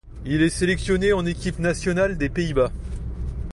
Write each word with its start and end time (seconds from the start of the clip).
Il 0.25 0.41
est 0.41 0.49
sélectionné 0.49 1.13
en 1.13 1.27
équipe 1.27 1.59
nationale 1.59 2.17
des 2.17 2.27
Pays-Bas. 2.29 2.71